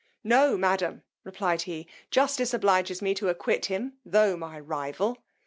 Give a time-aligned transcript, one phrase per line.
[0.23, 5.19] No, madam, replied he, justice obliges me to acquit him, tho' my rival.